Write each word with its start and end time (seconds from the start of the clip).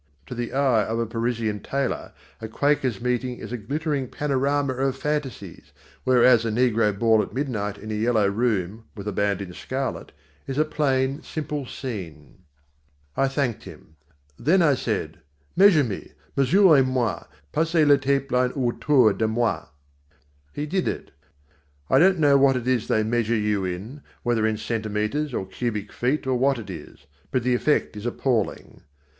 To 0.25 0.33
the 0.33 0.51
eye 0.51 0.83
of 0.85 0.97
a 0.97 1.05
Parisian 1.05 1.59
tailor, 1.59 2.11
a 2.41 2.47
Quakers' 2.47 2.99
meeting 2.99 3.37
is 3.37 3.51
a 3.51 3.57
glittering 3.57 4.07
panorama 4.07 4.73
of 4.73 4.97
fantaisies, 4.97 5.73
whereas 6.05 6.43
a 6.43 6.49
negro 6.49 6.97
ball 6.97 7.21
at 7.21 7.35
midnight 7.35 7.77
in 7.77 7.91
a 7.91 7.93
yellow 7.93 8.27
room 8.27 8.85
with 8.95 9.07
a 9.07 9.11
band 9.11 9.43
in 9.43 9.53
scarlet, 9.53 10.11
is 10.47 10.57
a 10.57 10.65
plain, 10.65 11.21
simple 11.21 11.67
scene. 11.67 12.39
I 13.15 13.27
thanked 13.27 13.65
him. 13.65 13.95
Then 14.39 14.63
I 14.63 14.73
said: 14.73 15.19
"Measure 15.55 15.83
me, 15.83 16.13
mesurez 16.35 16.83
moi, 16.83 17.25
passez 17.53 17.85
le 17.87 17.99
tape 17.99 18.31
line 18.31 18.53
autour 18.53 19.13
de 19.13 19.27
moi." 19.27 19.65
He 20.51 20.65
did 20.65 20.87
it. 20.87 21.11
I 21.91 21.99
don't 21.99 22.17
know 22.17 22.37
what 22.39 22.55
it 22.57 22.67
is 22.67 22.87
they 22.87 23.03
measure 23.03 23.35
you 23.37 23.65
in, 23.65 24.01
whether 24.23 24.47
in 24.47 24.55
centimètres 24.57 25.31
or 25.31 25.45
cubic 25.45 25.91
feet 25.91 26.25
or 26.25 26.39
what 26.39 26.57
it 26.57 26.71
is. 26.71 27.05
But 27.29 27.43
the 27.43 27.53
effect 27.53 27.95
is 27.95 28.07
appalling. 28.07 28.81